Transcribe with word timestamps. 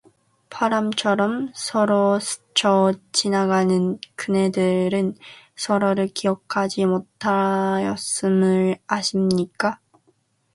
바람처럼 0.49 1.51
서로 1.53 2.17
스쳐 2.19 2.91
지나가는 3.11 3.99
그네들은 4.15 5.13
서로를 5.55 6.07
기억하지 6.07 6.85
못하였음을 6.87 8.79
아십니까. 8.87 9.79